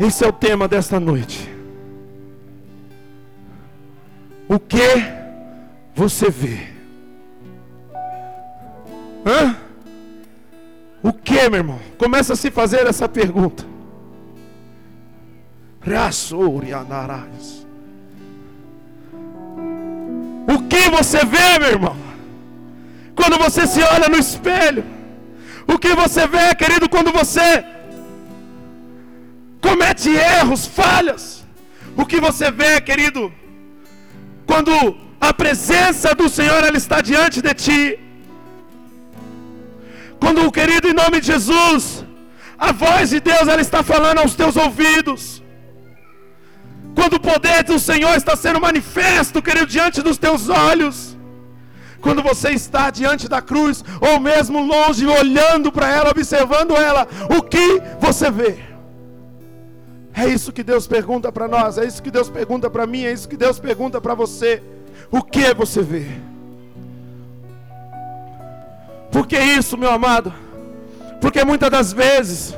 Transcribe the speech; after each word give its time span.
Esse 0.00 0.24
é 0.24 0.28
o 0.28 0.32
tema 0.32 0.68
desta 0.68 1.00
noite. 1.00 1.48
O 4.48 4.58
que 4.58 5.02
você 5.94 6.30
vê? 6.30 6.68
Hã? 9.26 9.56
O 11.02 11.12
que, 11.12 11.48
meu 11.48 11.60
irmão? 11.60 11.80
Começa 11.98 12.32
a 12.32 12.36
se 12.36 12.50
fazer 12.50 12.86
essa 12.86 13.08
pergunta. 13.08 13.64
O 20.46 20.62
que 20.68 20.88
você 20.90 21.24
vê, 21.24 21.58
meu 21.58 21.70
irmão? 21.70 21.96
Quando 23.14 23.36
você 23.38 23.66
se 23.66 23.82
olha 23.82 24.08
no 24.08 24.16
espelho. 24.16 24.84
O 25.66 25.78
que 25.78 25.94
você 25.94 26.26
vê, 26.26 26.54
querido, 26.54 26.88
quando 26.88 27.12
você 27.12 27.64
comete 29.60 30.10
erros, 30.10 30.66
falhas. 30.66 31.44
O 31.96 32.06
que 32.06 32.20
você 32.20 32.50
vê, 32.50 32.80
querido, 32.80 33.32
quando 34.46 34.72
a 35.20 35.32
presença 35.34 36.14
do 36.14 36.28
Senhor 36.28 36.62
ela 36.64 36.76
está 36.76 37.00
diante 37.00 37.42
de 37.42 37.54
ti. 37.54 37.98
Quando 40.20 40.46
o 40.46 40.52
querido 40.52 40.88
em 40.88 40.94
nome 40.94 41.20
de 41.20 41.26
Jesus, 41.26 42.04
a 42.58 42.72
voz 42.72 43.10
de 43.10 43.20
Deus 43.20 43.46
ela 43.48 43.60
está 43.60 43.82
falando 43.82 44.18
aos 44.18 44.34
teus 44.34 44.56
ouvidos. 44.56 45.42
Quando 46.94 47.14
o 47.14 47.20
poder 47.20 47.62
do 47.64 47.78
Senhor 47.78 48.16
está 48.16 48.34
sendo 48.36 48.60
manifesto, 48.60 49.42
querido, 49.42 49.66
diante 49.66 50.02
dos 50.02 50.18
teus 50.18 50.48
olhos. 50.48 51.16
Quando 52.00 52.22
você 52.22 52.50
está 52.50 52.90
diante 52.90 53.28
da 53.28 53.40
cruz, 53.42 53.84
ou 54.00 54.20
mesmo 54.20 54.60
longe, 54.60 55.04
olhando 55.06 55.70
para 55.72 55.88
ela, 55.88 56.10
observando 56.10 56.76
ela, 56.76 57.06
o 57.36 57.42
que 57.42 57.82
você 58.00 58.30
vê? 58.30 58.67
É 60.18 60.26
isso 60.26 60.52
que 60.52 60.64
Deus 60.64 60.84
pergunta 60.84 61.30
para 61.30 61.46
nós, 61.46 61.78
é 61.78 61.86
isso 61.86 62.02
que 62.02 62.10
Deus 62.10 62.28
pergunta 62.28 62.68
para 62.68 62.84
mim, 62.88 63.04
é 63.04 63.12
isso 63.12 63.28
que 63.28 63.36
Deus 63.36 63.60
pergunta 63.60 64.00
para 64.00 64.14
você. 64.14 64.60
O 65.12 65.22
que 65.22 65.54
você 65.54 65.80
vê? 65.80 66.06
Por 69.12 69.28
que 69.28 69.38
isso, 69.38 69.78
meu 69.78 69.92
amado? 69.92 70.34
Porque 71.20 71.44
muitas 71.44 71.70
das 71.70 71.92
vezes 71.92 72.52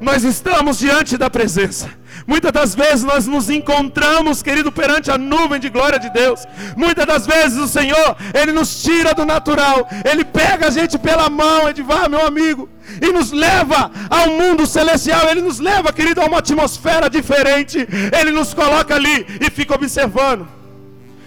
nós 0.00 0.24
estamos 0.24 0.78
diante 0.78 1.16
da 1.16 1.30
presença. 1.30 1.88
Muitas 2.26 2.52
das 2.52 2.74
vezes 2.74 3.02
nós 3.04 3.26
nos 3.26 3.50
encontramos, 3.50 4.42
querido, 4.42 4.72
perante 4.72 5.10
a 5.10 5.18
nuvem 5.18 5.60
de 5.60 5.68
glória 5.68 5.98
de 5.98 6.10
Deus. 6.10 6.44
Muitas 6.76 7.06
das 7.06 7.26
vezes 7.26 7.58
o 7.58 7.68
Senhor, 7.68 8.16
Ele 8.32 8.52
nos 8.52 8.82
tira 8.82 9.12
do 9.12 9.26
natural, 9.26 9.88
Ele 10.04 10.24
pega 10.24 10.68
a 10.68 10.70
gente 10.70 10.96
pela 10.98 11.28
mão, 11.28 11.68
Edivar, 11.68 12.08
meu 12.08 12.26
amigo, 12.26 12.68
e 13.00 13.12
nos 13.12 13.32
leva 13.32 13.90
ao 14.08 14.28
mundo 14.28 14.66
celestial. 14.66 15.28
Ele 15.28 15.42
nos 15.42 15.58
leva, 15.58 15.92
querido, 15.92 16.20
a 16.20 16.26
uma 16.26 16.38
atmosfera 16.38 17.10
diferente. 17.10 17.86
Ele 18.18 18.30
nos 18.30 18.54
coloca 18.54 18.94
ali 18.94 19.26
e 19.40 19.50
fica 19.50 19.74
observando. 19.74 20.63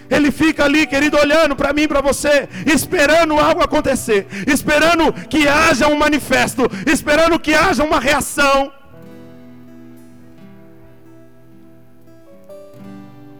Ele 0.10 0.32
fica 0.32 0.64
ali, 0.64 0.88
querido, 0.88 1.18
olhando 1.18 1.56
para 1.56 1.74
mim, 1.74 1.88
para 1.88 2.02
você, 2.02 2.48
esperando 2.66 3.38
algo 3.40 3.62
acontecer, 3.62 4.28
esperando 4.48 5.12
que 5.14 5.48
haja 5.48 5.88
um 5.88 5.98
manifesto, 5.98 6.64
esperando 6.86 7.40
que 7.40 7.54
haja 7.54 7.84
uma 7.84 8.00
reação. 8.00 8.72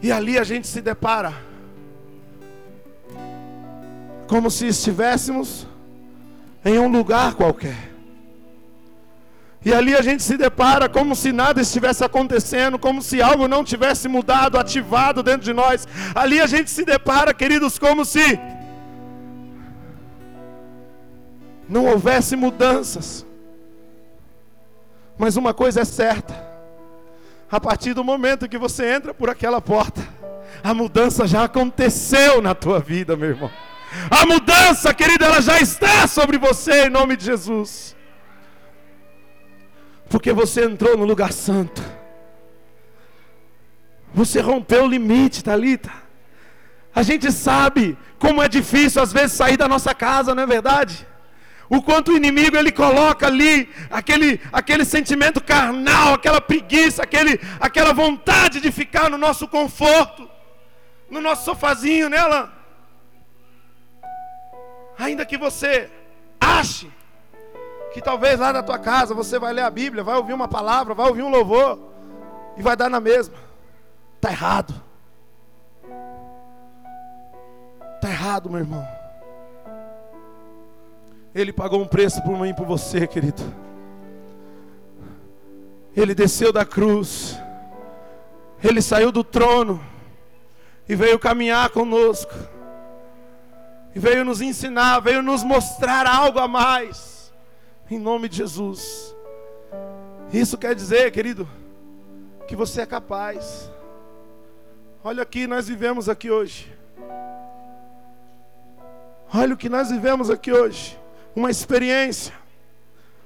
E 0.02 0.12
ali 0.12 0.38
a 0.38 0.44
gente 0.44 0.68
se 0.68 0.82
depara 0.82 1.34
como 4.28 4.52
se 4.52 4.68
estivéssemos 4.68 5.66
em 6.64 6.78
um 6.78 6.88
lugar 6.90 7.34
qualquer. 7.34 7.97
E 9.66 9.74
ali 9.74 9.96
a 9.96 10.02
gente 10.02 10.24
se 10.24 10.38
depara 10.38 10.88
como 10.88 11.16
se 11.16 11.32
nada 11.32 11.62
estivesse 11.62 12.04
acontecendo, 12.04 12.78
como 12.80 13.02
se 13.02 13.22
algo 13.22 13.48
não 13.48 13.64
tivesse 13.64 14.08
mudado, 14.08 14.58
ativado 14.58 15.24
dentro 15.24 15.42
de 15.42 15.54
nós. 15.54 15.88
Ali 16.16 16.40
a 16.40 16.48
gente 16.48 16.70
se 16.70 16.86
depara, 16.86 17.34
queridos, 17.34 17.78
como 17.78 18.06
se 18.06 18.40
não 21.68 21.86
houvesse 21.86 22.36
mudanças. 22.36 23.26
Mas 25.18 25.36
uma 25.36 25.54
coisa 25.54 25.82
é 25.82 25.86
certa: 25.86 26.34
a 27.52 27.60
partir 27.60 27.94
do 27.94 28.04
momento 28.04 28.48
que 28.48 28.58
você 28.58 28.94
entra 28.94 29.14
por 29.14 29.30
aquela 29.30 29.60
porta, 29.60 30.02
a 30.64 30.74
mudança 30.74 31.28
já 31.28 31.44
aconteceu 31.44 32.42
na 32.42 32.54
tua 32.54 32.80
vida, 32.80 33.18
meu 33.18 33.30
irmão. 33.30 33.52
A 34.12 34.26
mudança, 34.26 34.94
querida, 34.94 35.26
ela 35.26 35.42
já 35.42 35.60
está 35.60 36.08
sobre 36.08 36.38
você 36.38 36.86
em 36.86 36.90
nome 36.90 37.18
de 37.18 37.26
Jesus. 37.26 37.97
Porque 40.10 40.32
você 40.32 40.66
entrou 40.66 40.98
no 40.98 41.06
lugar 41.06 41.34
santo. 41.34 41.82
Você 44.14 44.40
rompeu 44.40 44.86
o 44.86 44.88
limite, 44.88 45.44
Talita. 45.44 45.92
A 46.96 47.04
gente 47.04 47.32
sabe 47.32 47.98
como 48.18 48.42
é 48.42 48.48
difícil 48.48 49.02
às 49.02 49.14
vezes 49.14 49.34
sair 49.34 49.58
da 49.58 49.68
nossa 49.68 49.94
casa, 49.94 50.34
não 50.34 50.44
é 50.44 50.48
verdade? 50.48 51.06
O 51.70 51.82
quanto 51.82 52.12
o 52.12 52.18
inimigo 52.18 52.56
ele 52.56 52.72
coloca 52.72 53.28
ali 53.28 53.70
aquele, 53.90 54.40
aquele 54.52 54.86
sentimento 54.86 55.42
carnal, 55.42 56.14
aquela 56.14 56.40
preguiça, 56.40 57.04
aquele, 57.04 57.40
aquela 57.60 57.94
vontade 57.94 58.62
de 58.62 58.72
ficar 58.72 59.10
no 59.10 59.18
nosso 59.18 59.48
conforto, 59.48 60.28
no 61.10 61.20
nosso 61.20 61.44
sofazinho, 61.44 62.10
né, 62.10 62.18
Alain? 62.18 62.50
Ainda 64.98 65.26
que 65.26 65.38
você 65.38 65.90
ache 66.40 66.90
que 67.94 68.02
talvez 68.02 68.40
lá 68.40 68.54
na 68.54 68.64
tua 68.64 68.78
casa 68.78 69.14
você 69.14 69.40
vai 69.40 69.54
ler 69.54 69.64
a 69.64 69.70
Bíblia, 69.70 70.04
vai 70.04 70.16
ouvir 70.16 70.34
uma 70.34 70.48
palavra, 70.48 70.94
vai 70.94 71.08
ouvir 71.08 71.24
um 71.24 71.30
louvor 71.30 71.80
e 72.56 72.62
vai 72.62 72.76
dar 72.76 72.90
na 72.90 73.00
mesma. 73.00 73.36
Tá 74.20 74.32
errado. 74.32 74.74
Tá 78.02 78.10
errado, 78.10 78.50
meu 78.50 78.60
irmão. 78.60 78.88
Ele 81.34 81.54
pagou 81.54 81.82
um 81.82 81.88
preço 81.88 82.22
por 82.24 82.38
mim 82.38 82.50
e 82.50 82.54
por 82.54 82.66
você, 82.66 83.06
querido. 83.06 83.42
Ele 85.96 86.14
desceu 86.14 86.52
da 86.52 86.66
cruz. 86.66 87.40
Ele 88.64 88.82
saiu 88.82 89.12
do 89.12 89.24
trono 89.24 89.84
e 90.90 90.96
veio 90.96 91.20
caminhar 91.20 91.70
conosco. 91.70 92.34
E 93.94 94.00
veio 94.00 94.24
nos 94.24 94.42
ensinar, 94.42 95.00
veio 95.00 95.22
nos 95.22 95.44
mostrar 95.44 96.06
algo 96.08 96.40
a 96.40 96.48
mais. 96.48 97.17
Em 97.90 98.00
nome 98.00 98.28
de 98.28 98.38
Jesus. 98.38 99.16
Isso 100.32 100.58
quer 100.58 100.76
dizer, 100.76 101.12
querido, 101.12 101.48
que 102.48 102.56
você 102.56 102.82
é 102.82 102.86
capaz. 102.86 103.72
Olha 105.04 105.24
aqui, 105.24 105.48
nós 105.48 105.68
vivemos 105.68 106.10
aqui 106.10 106.30
hoje. 106.30 106.72
Olha 109.34 109.54
o 109.54 109.58
que 109.58 109.70
nós 109.70 109.90
vivemos 109.90 110.30
aqui 110.30 110.52
hoje 110.52 110.98
uma 111.38 111.52
experiência, 111.52 112.34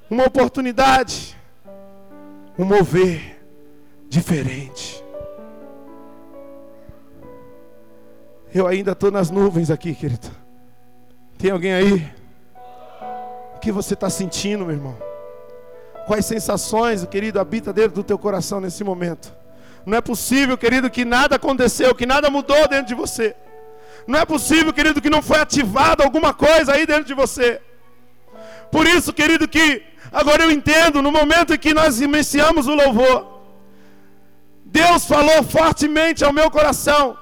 uma 0.10 0.26
oportunidade, 0.26 1.38
um 2.60 2.66
mover 2.66 3.42
diferente. 4.10 5.02
Eu 8.54 8.68
ainda 8.68 8.92
estou 8.92 9.10
nas 9.10 9.32
nuvens 9.32 9.72
aqui, 9.72 9.96
querido. 9.96 10.30
Tem 11.38 11.52
alguém 11.52 11.74
aí? 11.74 12.21
Que 13.62 13.72
você 13.72 13.94
está 13.94 14.10
sentindo, 14.10 14.66
meu 14.66 14.76
irmão? 14.76 14.98
Quais 16.08 16.26
sensações, 16.26 17.06
querido, 17.06 17.40
habita 17.40 17.72
dentro 17.72 17.94
do 17.94 18.04
teu 18.04 18.18
coração 18.18 18.60
nesse 18.60 18.84
momento? 18.84 19.32
Não 19.86 19.98
é 19.98 20.02
possível, 20.02 20.58
querido, 20.58 20.90
que 20.90 21.06
nada 21.06 21.36
aconteceu, 21.36 21.94
que 21.94 22.06
nada 22.06 22.30
mudou 22.30 22.68
dentro 22.68 22.88
de 22.88 22.96
você. 22.96 23.36
Não 24.08 24.20
é 24.20 24.26
possível, 24.26 24.74
querido, 24.74 25.02
que 25.02 25.10
não 25.10 25.22
foi 25.22 25.40
ativado 25.40 26.02
alguma 26.04 26.34
coisa 26.34 26.74
aí 26.74 26.86
dentro 26.86 27.06
de 27.06 27.14
você. 27.14 27.62
Por 28.72 28.88
isso, 28.88 29.14
querido, 29.14 29.48
que 29.48 29.84
agora 30.12 30.44
eu 30.44 30.52
entendo, 30.52 31.02
no 31.02 31.12
momento 31.12 31.54
em 31.54 31.58
que 31.58 31.74
nós 31.74 32.02
iniciamos 32.02 32.68
o 32.68 32.74
louvor, 32.74 33.42
Deus 34.66 35.06
falou 35.06 35.44
fortemente 35.44 36.24
ao 36.24 36.34
meu 36.34 36.50
coração, 36.50 37.18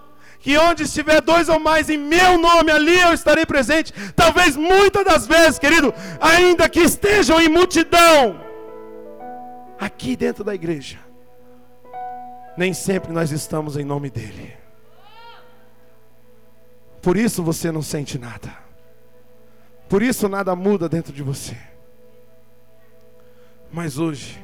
que 0.49 0.57
onde 0.57 0.81
estiver 0.81 1.21
dois 1.21 1.47
ou 1.47 1.59
mais 1.59 1.91
em 1.91 1.97
meu 1.97 2.35
nome, 2.35 2.71
ali 2.71 2.99
eu 2.99 3.13
estarei 3.13 3.45
presente. 3.45 3.93
Talvez 4.15 4.55
muitas 4.55 5.05
das 5.05 5.27
vezes, 5.27 5.59
querido, 5.59 5.93
ainda 6.19 6.67
que 6.67 6.79
estejam 6.79 7.39
em 7.39 7.47
multidão, 7.47 8.41
aqui 9.79 10.15
dentro 10.15 10.43
da 10.43 10.55
igreja, 10.55 10.97
nem 12.57 12.73
sempre 12.73 13.13
nós 13.13 13.29
estamos 13.29 13.77
em 13.77 13.83
nome 13.83 14.09
dEle. 14.09 14.57
Por 16.99 17.15
isso 17.15 17.43
você 17.43 17.71
não 17.71 17.83
sente 17.83 18.17
nada. 18.17 18.51
Por 19.87 20.01
isso 20.01 20.27
nada 20.27 20.55
muda 20.55 20.89
dentro 20.89 21.13
de 21.13 21.21
você. 21.21 21.55
Mas 23.71 23.99
hoje 23.99 24.43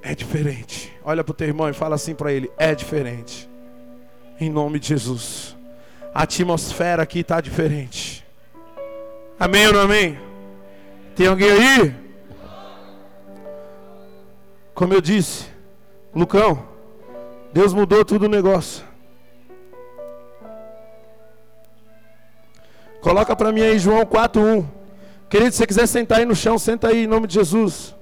é 0.00 0.14
diferente. 0.14 0.90
Olha 1.04 1.22
para 1.22 1.32
o 1.32 1.34
teu 1.34 1.48
irmão 1.48 1.68
e 1.68 1.74
fala 1.74 1.96
assim 1.96 2.14
para 2.14 2.32
ele: 2.32 2.50
é 2.56 2.74
diferente. 2.74 3.49
Em 4.40 4.48
nome 4.48 4.78
de 4.78 4.88
Jesus. 4.88 5.54
A 6.14 6.22
atmosfera 6.22 7.02
aqui 7.02 7.20
está 7.20 7.42
diferente. 7.42 8.26
Amém 9.38 9.66
ou 9.66 9.74
não 9.74 9.80
amém? 9.82 10.18
Tem 11.14 11.26
alguém 11.26 11.50
aí? 11.50 11.94
Como 14.74 14.94
eu 14.94 15.00
disse, 15.02 15.44
Lucão, 16.14 16.66
Deus 17.52 17.74
mudou 17.74 18.02
tudo 18.02 18.24
o 18.24 18.28
negócio. 18.30 18.82
Coloca 23.02 23.36
para 23.36 23.52
mim 23.52 23.60
aí 23.60 23.78
João 23.78 24.06
4:1. 24.06 24.64
Querido, 25.28 25.52
se 25.52 25.58
você 25.58 25.66
quiser 25.66 25.86
sentar 25.86 26.18
aí 26.18 26.24
no 26.24 26.34
chão, 26.34 26.58
senta 26.58 26.88
aí 26.88 27.04
em 27.04 27.06
nome 27.06 27.26
de 27.26 27.34
Jesus. 27.34 27.94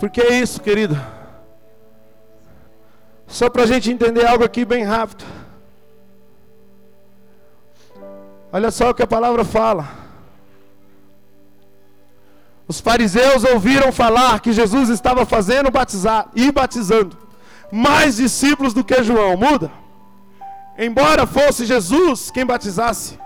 Porque 0.00 0.22
é 0.22 0.40
isso, 0.40 0.62
querido. 0.62 0.98
Só 3.28 3.50
para 3.50 3.64
a 3.64 3.66
gente 3.66 3.90
entender 3.92 4.26
algo 4.26 4.42
aqui 4.42 4.64
bem 4.64 4.82
rápido. 4.82 5.24
Olha 8.50 8.70
só 8.70 8.90
o 8.90 8.94
que 8.94 9.02
a 9.02 9.06
palavra 9.06 9.44
fala. 9.44 9.86
Os 12.66 12.80
fariseus 12.80 13.44
ouviram 13.44 13.92
falar 13.92 14.40
que 14.40 14.52
Jesus 14.52 14.88
estava 14.88 15.26
fazendo 15.26 15.70
batizar 15.70 16.28
e 16.34 16.50
batizando 16.50 17.16
mais 17.70 18.16
discípulos 18.16 18.72
do 18.72 18.82
que 18.82 19.02
João. 19.02 19.36
Muda. 19.36 19.70
Embora 20.78 21.26
fosse 21.26 21.66
Jesus 21.66 22.30
quem 22.30 22.46
batizasse, 22.46 23.18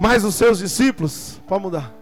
mas 0.00 0.24
os 0.24 0.34
seus 0.34 0.58
discípulos, 0.58 1.40
pode 1.46 1.62
mudar. 1.62 1.92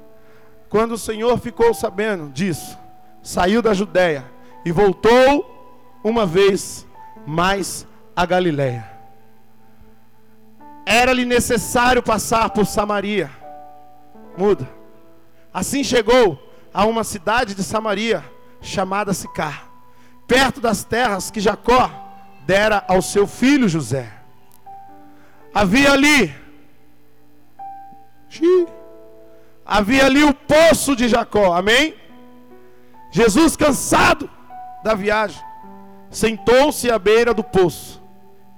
Quando 0.70 0.92
o 0.92 0.98
Senhor 0.98 1.38
ficou 1.38 1.74
sabendo 1.74 2.30
disso, 2.30 2.78
saiu 3.22 3.62
da 3.62 3.72
Judéia 3.72 4.24
e 4.64 4.72
voltou 4.72 6.00
uma 6.02 6.26
vez 6.26 6.86
mais 7.26 7.86
a 8.14 8.26
Galiléia 8.26 8.92
era-lhe 10.84 11.24
necessário 11.24 12.02
passar 12.02 12.50
por 12.50 12.66
Samaria. 12.66 13.30
Muda. 14.36 14.68
Assim 15.52 15.84
chegou 15.84 16.38
a 16.72 16.84
uma 16.86 17.04
cidade 17.04 17.54
de 17.54 17.62
Samaria 17.62 18.24
chamada 18.60 19.12
Sicar, 19.12 19.68
perto 20.26 20.60
das 20.60 20.84
terras 20.84 21.30
que 21.30 21.40
Jacó 21.40 21.90
dera 22.46 22.84
ao 22.88 23.02
seu 23.02 23.26
filho 23.26 23.68
José. 23.68 24.12
Havia 25.54 25.92
ali 25.92 26.34
havia 29.66 30.06
ali 30.06 30.24
o 30.24 30.32
poço 30.32 30.96
de 30.96 31.06
Jacó. 31.06 31.54
Amém? 31.54 31.94
Jesus 33.12 33.56
cansado 33.56 34.28
da 34.82 34.94
viagem, 34.94 35.40
sentou-se 36.10 36.90
à 36.90 36.98
beira 36.98 37.32
do 37.32 37.44
poço. 37.44 38.02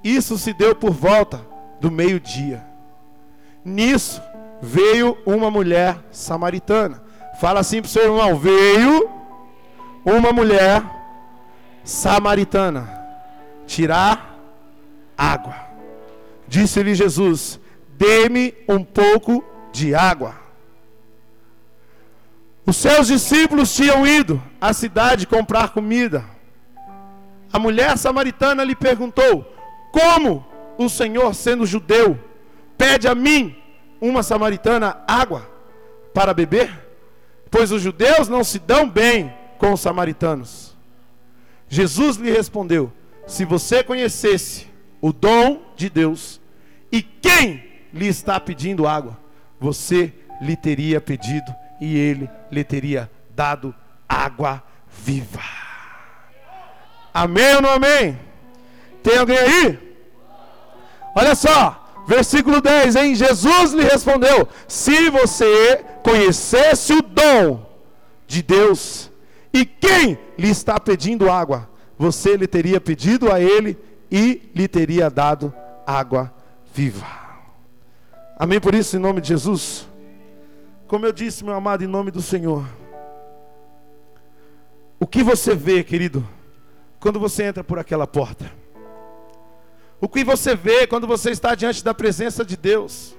Isso 0.03 0.39
se 0.39 0.53
deu 0.53 0.75
por 0.75 0.93
volta 0.93 1.45
do 1.81 1.91
meio-dia. 1.91 2.65
Nisso 3.65 4.23
veio 4.62 5.19
uma 5.27 5.51
mulher 5.51 5.99
samaritana. 6.11 7.03
Fala 7.41 7.61
assim 7.61 7.83
para 7.83 7.89
o 7.89 7.91
seu 7.91 8.05
irmão: 8.05 8.39
veio 8.39 9.11
uma 10.05 10.33
mulher 10.33 10.83
samaritana 11.83 12.89
tirar 13.67 14.39
água. 15.19 15.56
Disse-lhe 16.47 16.95
Jesus: 16.95 17.59
dê-me 17.97 18.55
um 18.69 18.85
pouco 18.85 19.43
de 19.73 19.95
água. 19.95 20.44
Os 22.66 22.76
seus 22.76 23.08
discípulos 23.08 23.75
tinham 23.75 24.06
ido 24.06 24.43
à 24.61 24.72
cidade 24.72 25.26
comprar 25.26 25.70
comida. 25.70 26.25
A 27.52 27.58
mulher 27.58 27.99
samaritana 27.99 28.64
lhe 28.64 28.75
perguntou: 28.75 29.44
Como 29.93 30.44
o 30.78 30.88
Senhor, 30.88 31.34
sendo 31.34 31.66
judeu, 31.66 32.19
pede 32.78 33.06
a 33.06 33.14
mim, 33.14 33.55
uma 34.00 34.22
samaritana, 34.22 34.96
água 35.06 35.49
para 36.14 36.32
beber? 36.32 36.72
Pois 37.50 37.70
os 37.70 37.82
judeus 37.82 38.28
não 38.28 38.43
se 38.43 38.58
dão 38.58 38.88
bem 38.88 39.32
com 39.58 39.72
os 39.72 39.81
samaritanos. 39.81 40.75
Jesus 41.69 42.17
lhe 42.17 42.31
respondeu: 42.31 42.90
Se 43.26 43.44
você 43.44 43.84
conhecesse 43.84 44.67
o 45.02 45.12
dom 45.12 45.60
de 45.76 45.90
Deus 45.90 46.40
e 46.90 47.02
quem 47.02 47.62
lhe 47.93 48.08
está 48.08 48.40
pedindo 48.40 48.87
água, 48.87 49.19
você 49.60 50.14
lhe 50.40 50.56
teria 50.56 50.99
pedido 51.00 51.55
e 51.84 51.98
ele 51.98 52.31
lhe 52.50 52.64
teria 52.64 53.10
dado 53.34 53.75
água 54.08 54.62
viva. 54.88 55.40
Amém 57.12 57.56
ou 57.56 57.62
não 57.62 57.70
amém? 57.70 58.19
Tem 59.02 59.19
alguém 59.19 59.36
aí? 59.36 59.78
Olha 61.14 61.34
só, 61.34 62.04
versículo 62.08 62.60
10, 62.60 62.96
hein? 62.96 63.14
Jesus 63.14 63.72
lhe 63.72 63.84
respondeu: 63.84 64.48
Se 64.66 65.10
você 65.10 65.84
conhecesse 66.02 66.94
o 66.94 67.02
dom 67.02 67.66
de 68.26 68.42
Deus 68.42 69.10
e 69.52 69.64
quem 69.64 70.19
lhe 70.38 70.48
está 70.48 70.81
pedindo 70.81 71.31
água, 71.31 71.69
você 71.98 72.36
lhe 72.36 72.46
teria 72.46 72.81
pedido 72.81 73.31
a 73.31 73.40
ele 73.40 73.78
e 74.10 74.50
lhe 74.54 74.66
teria 74.66 75.10
dado 75.10 75.54
água 75.86 76.32
viva. 76.75 77.06
Amém 78.38 78.60
por 78.60 78.75
isso, 78.75 78.96
em 78.96 79.00
nome 79.00 79.20
de 79.20 79.28
Jesus. 79.28 79.86
Como 80.86 81.06
eu 81.06 81.12
disse, 81.12 81.44
meu 81.44 81.54
amado, 81.54 81.82
em 81.82 81.86
nome 81.86 82.10
do 82.10 82.20
Senhor. 82.20 82.64
O 85.00 85.06
que 85.06 85.22
você 85.22 85.54
vê, 85.54 85.82
querido, 85.82 86.26
quando 87.00 87.19
você 87.19 87.44
entra 87.44 87.64
por 87.64 87.78
aquela 87.78 88.06
porta? 88.06 88.50
O 90.00 90.08
que 90.08 90.22
você 90.22 90.54
vê 90.54 90.86
quando 90.86 91.06
você 91.06 91.31
está 91.31 91.54
diante 91.54 91.82
da 91.82 91.94
presença 91.94 92.44
de 92.44 92.56
Deus? 92.56 93.16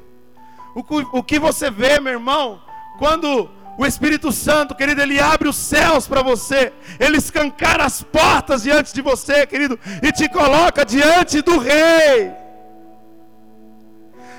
O 0.76 0.84
que, 0.84 1.08
o 1.12 1.24
que 1.24 1.40
você 1.40 1.72
vê, 1.72 2.00
meu 2.00 2.14
irmão, 2.14 2.62
quando 3.00 3.50
o 3.78 3.86
Espírito 3.86 4.32
Santo, 4.32 4.76
querido, 4.76 5.02
ele 5.02 5.20
abre 5.20 5.50
os 5.50 5.56
céus 5.56 6.08
para 6.08 6.22
você, 6.22 6.72
ele 7.00 7.18
escancara 7.18 7.84
as 7.84 8.02
portas 8.04 8.64
diante 8.64 8.94
de 8.94 9.02
você, 9.02 9.46
querido, 9.48 9.80
e 10.02 10.12
te 10.12 10.30
coloca 10.30 10.86
diante 10.86 11.42
do 11.42 11.58
Rei. 11.58 12.32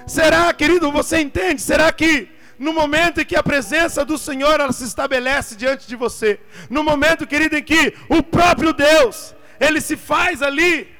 Será, 0.06 0.52
querido, 0.54 0.92
você 0.92 1.20
entende? 1.20 1.60
Será 1.60 1.92
que 1.92 2.35
no 2.58 2.72
momento 2.72 3.20
em 3.20 3.24
que 3.24 3.36
a 3.36 3.42
presença 3.42 4.04
do 4.04 4.16
Senhor 4.16 4.60
ela 4.60 4.72
se 4.72 4.84
estabelece 4.84 5.56
diante 5.56 5.86
de 5.86 5.96
você, 5.96 6.40
no 6.70 6.82
momento, 6.82 7.26
querido, 7.26 7.56
em 7.56 7.62
que 7.62 7.94
o 8.08 8.22
próprio 8.22 8.72
Deus 8.72 9.34
ele 9.58 9.80
se 9.80 9.96
faz 9.96 10.42
ali 10.42 10.94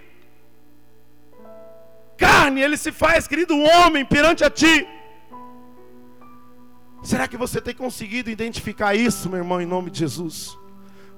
carne, 2.17 2.63
ele 2.63 2.77
se 2.77 2.91
faz, 2.91 3.29
querido, 3.29 3.55
homem 3.59 4.05
perante 4.05 4.43
a 4.43 4.51
ti. 4.51 4.87
Será 7.03 7.29
que 7.29 7.37
você 7.37 7.61
tem 7.61 7.75
conseguido 7.75 8.31
identificar 8.31 8.95
isso, 8.95 9.29
meu 9.29 9.39
irmão, 9.39 9.61
em 9.61 9.67
nome 9.67 9.91
de 9.91 10.01
Jesus? 10.01 10.59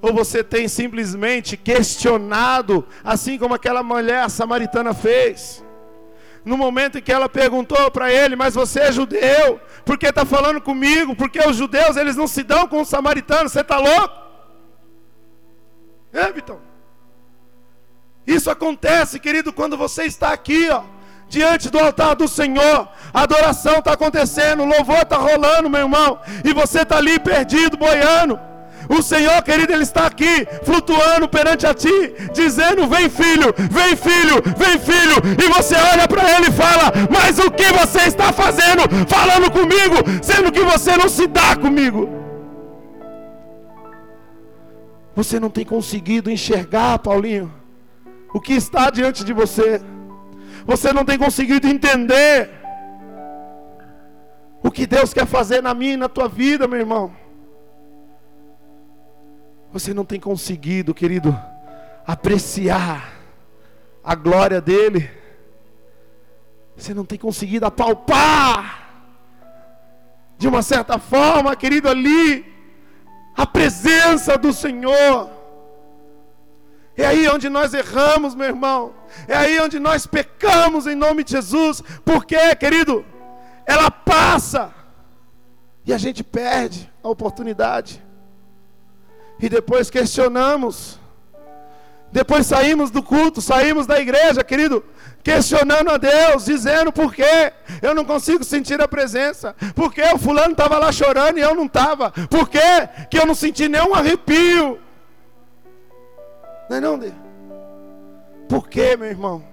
Ou 0.03 0.13
você 0.13 0.45
tem 0.45 0.69
simplesmente 0.69 1.57
questionado, 1.57 2.87
assim 3.03 3.39
como 3.39 3.55
aquela 3.55 3.83
mulher 3.83 4.29
samaritana 4.29 4.93
fez? 4.93 5.65
No 6.45 6.57
momento 6.57 6.99
em 6.99 7.03
que 7.03 7.13
ela 7.13 7.29
perguntou 7.29 7.91
para 7.91 8.13
ele, 8.13 8.37
mas 8.37 8.55
você 8.55 8.81
é 8.81 8.93
judeu, 8.93 9.61
por 9.85 9.99
que 9.99 10.07
está 10.07 10.25
falando 10.25 10.61
comigo? 10.61 11.15
Porque 11.15 11.39
os 11.41 11.57
judeus 11.57 11.97
eles 11.97 12.17
não 12.17 12.27
se 12.27 12.43
dão 12.43 12.67
com 12.67 12.81
os 12.81 12.89
samaritanos, 12.89 13.53
você 13.53 13.61
está 13.61 13.79
louco? 13.79 14.15
É, 16.13 16.33
Vitão? 16.33 16.61
Isso 18.27 18.51
acontece, 18.51 19.19
querido, 19.19 19.53
quando 19.53 19.77
você 19.77 20.05
está 20.05 20.33
aqui, 20.33 20.69
ó, 20.71 20.83
diante 21.29 21.71
do 21.71 21.79
altar 21.79 22.15
do 22.15 22.29
Senhor. 22.29 22.89
A 23.13 23.23
adoração 23.23 23.79
está 23.79 23.93
acontecendo, 23.93 24.63
o 24.63 24.67
louvor 24.67 24.99
está 24.99 25.17
rolando, 25.17 25.71
meu 25.71 25.81
irmão, 25.81 26.21
e 26.45 26.53
você 26.53 26.83
está 26.83 26.97
ali 26.97 27.19
perdido, 27.19 27.77
boiando. 27.77 28.48
O 28.89 29.03
Senhor, 29.03 29.43
querido, 29.43 29.73
Ele 29.73 29.83
está 29.83 30.07
aqui, 30.07 30.47
flutuando 30.65 31.29
perante 31.29 31.67
a 31.67 31.75
ti, 31.75 32.15
dizendo: 32.33 32.87
Vem, 32.87 33.11
filho, 33.11 33.55
vem, 33.71 33.95
filho, 33.97 34.43
vem, 34.57 34.79
filho. 34.79 35.17
E 35.43 35.49
você 35.53 35.77
olha 35.93 36.09
para 36.09 36.37
Ele 36.37 36.49
e 36.49 36.53
fala: 36.53 36.93
Mas 37.11 37.39
o 37.39 37.51
que 37.51 37.71
você 37.73 38.03
está 38.03 38.33
fazendo, 38.33 38.83
falando 39.07 39.51
comigo, 39.51 39.97
sendo 40.23 40.51
que 40.51 40.61
você 40.63 40.97
não 40.97 41.09
se 41.09 41.27
dá 41.27 41.55
comigo? 41.57 42.09
Você 45.15 45.39
não 45.39 45.51
tem 45.51 45.65
conseguido 45.65 46.31
enxergar, 46.31 46.99
Paulinho 47.01 47.59
o 48.33 48.41
que 48.41 48.53
está 48.53 48.91
diante 48.91 49.25
de 49.25 49.33
você. 49.33 49.81
Você 50.67 50.93
não 50.93 51.05
tem 51.05 51.19
conseguido 51.19 51.67
entender 51.67 52.51
o 54.63 54.71
que 54.71 54.87
Deus 54.87 55.15
quer 55.15 55.27
fazer 55.27 55.63
na 55.63 55.73
minha 55.73 55.95
e 55.95 55.97
na 55.97 56.09
tua 56.09 56.29
vida, 56.29 56.69
meu 56.69 56.79
irmão. 56.79 57.13
Você 59.73 59.93
não 59.93 60.05
tem 60.05 60.19
conseguido, 60.19 60.95
querido, 60.95 61.39
apreciar 62.07 63.13
a 64.03 64.15
glória 64.15 64.61
dEle. 64.61 65.11
Você 66.77 66.95
não 66.95 67.05
tem 67.05 67.19
conseguido 67.19 67.67
apalpar, 67.67 68.87
de 70.39 70.47
uma 70.47 70.63
certa 70.63 70.99
forma, 70.99 71.55
querido, 71.57 71.89
ali, 71.89 72.47
a 73.37 73.45
presença 73.45 74.39
do 74.39 74.53
Senhor. 74.53 75.31
É 76.97 77.07
aí 77.07 77.29
onde 77.29 77.49
nós 77.49 77.75
erramos, 77.75 78.35
meu 78.35 78.47
irmão. 78.47 78.95
É 79.29 79.37
aí 79.37 79.61
onde 79.61 79.79
nós 79.79 80.07
pecamos 80.07 80.87
em 80.87 80.95
nome 80.95 81.23
de 81.23 81.33
Jesus. 81.33 81.83
Porque, 82.05 82.57
querido, 82.57 83.05
ela 83.67 83.91
passa 83.91 84.73
e 85.85 85.93
a 85.93 85.99
gente 85.99 86.25
perde 86.25 86.91
a 87.03 87.09
oportunidade. 87.09 88.03
E 89.41 89.49
depois 89.49 89.91
questionamos. 89.91 90.99
Depois 92.11 92.47
saímos 92.47 92.91
do 92.91 93.03
culto, 93.03 93.41
saímos 93.43 93.87
da 93.87 94.01
igreja, 94.01 94.43
querido, 94.43 94.83
questionando 95.23 95.91
a 95.91 95.99
Deus, 95.99 96.47
dizendo 96.47 96.91
por 96.91 97.15
quê 97.15 97.53
eu 97.83 97.95
não 97.95 98.03
consigo 98.05 98.43
sentir 98.43 98.81
a 98.81 98.89
presença, 98.89 99.55
por 99.75 99.93
que 99.93 100.03
o 100.03 100.19
fulano 100.19 100.53
estava 100.53 100.79
lá 100.79 100.91
chorando 100.91 101.37
e 101.37 101.43
eu 101.43 101.55
não 101.55 101.67
estava, 101.67 102.11
por 102.31 102.49
que 102.49 102.59
eu 103.13 103.27
não 103.27 103.35
senti 103.35 103.69
nenhum 103.69 103.95
arrepio. 103.95 104.81
Não 106.71 106.77
é 106.77 106.81
não, 106.81 106.99
Deus? 106.99 107.15
Por 108.49 108.69
que, 108.69 108.97
meu 108.97 109.09
irmão? 109.09 109.45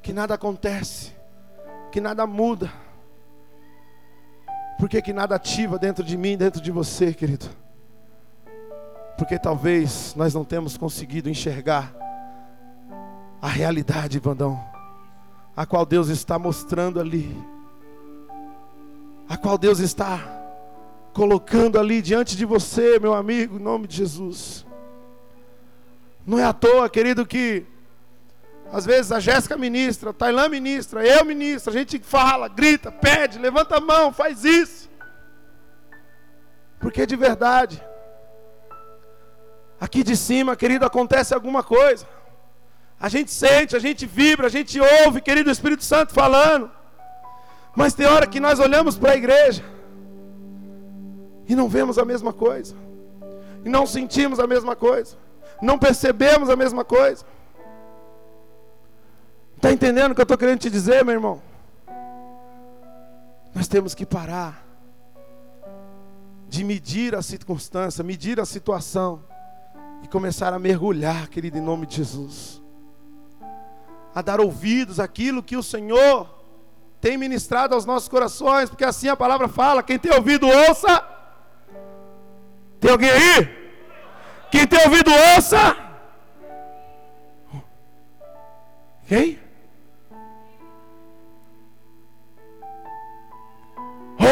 Que 0.00 0.14
nada 0.14 0.34
acontece, 0.34 1.12
que 1.92 2.00
nada 2.00 2.26
muda. 2.26 2.72
Por 4.78 4.88
que, 4.88 5.02
que 5.02 5.12
nada 5.12 5.34
ativa 5.34 5.78
dentro 5.78 6.02
de 6.02 6.16
mim, 6.16 6.36
dentro 6.36 6.60
de 6.60 6.70
você, 6.70 7.12
querido? 7.12 7.46
Porque 9.16 9.38
talvez 9.38 10.14
nós 10.14 10.34
não 10.34 10.44
temos 10.44 10.76
conseguido 10.76 11.30
enxergar 11.30 11.94
a 13.40 13.48
realidade, 13.48 14.18
Vandão, 14.18 14.62
a 15.56 15.64
qual 15.64 15.86
Deus 15.86 16.08
está 16.08 16.38
mostrando 16.38 17.00
ali, 17.00 17.36
a 19.28 19.36
qual 19.36 19.56
Deus 19.56 19.78
está 19.78 20.20
colocando 21.12 21.78
ali 21.78 22.02
diante 22.02 22.36
de 22.36 22.44
você, 22.44 22.98
meu 22.98 23.14
amigo, 23.14 23.56
em 23.56 23.62
nome 23.62 23.86
de 23.86 23.96
Jesus. 23.96 24.66
Não 26.26 26.38
é 26.38 26.44
à 26.44 26.52
toa, 26.52 26.90
querido, 26.90 27.24
que 27.24 27.64
às 28.70 28.84
vezes 28.84 29.12
a 29.12 29.20
Jéssica 29.20 29.56
ministra, 29.56 30.10
a 30.10 30.12
Tailã 30.12 30.48
ministra, 30.48 31.06
eu 31.06 31.24
ministro, 31.24 31.70
a 31.70 31.76
gente 31.76 31.98
fala, 32.00 32.48
grita, 32.48 32.92
pede, 32.92 33.38
levanta 33.38 33.76
a 33.76 33.80
mão, 33.80 34.12
faz 34.12 34.44
isso. 34.44 34.90
Porque 36.80 37.06
de 37.06 37.16
verdade, 37.16 37.82
aqui 39.86 40.02
de 40.02 40.16
cima, 40.16 40.54
querido, 40.54 40.84
acontece 40.84 41.32
alguma 41.32 41.62
coisa. 41.62 42.06
A 43.00 43.08
gente 43.08 43.30
sente, 43.30 43.74
a 43.74 43.78
gente 43.78 44.04
vibra, 44.06 44.46
a 44.46 44.50
gente 44.50 44.78
ouve, 44.80 45.20
querido 45.20 45.50
Espírito 45.50 45.84
Santo 45.84 46.12
falando. 46.12 46.70
Mas 47.74 47.94
tem 47.94 48.06
hora 48.06 48.26
que 48.26 48.40
nós 48.40 48.58
olhamos 48.58 48.96
para 48.98 49.12
a 49.12 49.16
igreja 49.16 49.64
e 51.48 51.54
não 51.54 51.68
vemos 51.68 51.98
a 51.98 52.04
mesma 52.04 52.32
coisa, 52.32 52.74
e 53.64 53.68
não 53.68 53.86
sentimos 53.86 54.40
a 54.40 54.46
mesma 54.46 54.74
coisa 54.74 55.16
não 55.60 55.78
percebemos 55.78 56.48
a 56.50 56.56
mesma 56.56 56.84
coisa. 56.84 57.24
Está 59.56 59.72
entendendo 59.72 60.12
o 60.12 60.14
que 60.14 60.20
eu 60.20 60.24
estou 60.24 60.38
querendo 60.38 60.60
te 60.60 60.70
dizer, 60.70 61.04
meu 61.04 61.14
irmão? 61.14 61.42
Nós 63.54 63.66
temos 63.66 63.94
que 63.94 64.04
parar 64.04 64.64
de 66.48 66.62
medir 66.62 67.14
a 67.14 67.22
circunstância, 67.22 68.04
medir 68.04 68.38
a 68.38 68.44
situação 68.44 69.24
e 70.06 70.08
começar 70.08 70.52
a 70.52 70.58
mergulhar, 70.58 71.28
querido, 71.28 71.58
em 71.58 71.60
nome 71.60 71.84
de 71.84 71.96
Jesus. 71.96 72.62
A 74.14 74.22
dar 74.22 74.40
ouvidos 74.40 75.00
àquilo 75.00 75.42
que 75.42 75.56
o 75.56 75.62
Senhor 75.64 76.28
tem 77.00 77.18
ministrado 77.18 77.74
aos 77.74 77.84
nossos 77.84 78.08
corações, 78.08 78.70
porque 78.70 78.84
assim 78.84 79.08
a 79.08 79.16
palavra 79.16 79.48
fala: 79.48 79.82
quem 79.82 79.98
tem 79.98 80.12
ouvido, 80.12 80.46
ouça. 80.46 81.04
Tem 82.80 82.90
alguém 82.90 83.10
aí? 83.10 83.72
Quem 84.50 84.64
tem 84.64 84.78
ouvido, 84.84 85.10
ouça. 85.34 85.76
Quem? 89.08 89.40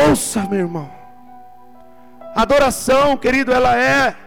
Ouça, 0.09 0.43
meu 0.49 0.61
irmão. 0.61 0.90
Adoração, 2.35 3.16
querido, 3.16 3.52
ela 3.52 3.76
é 3.76 4.24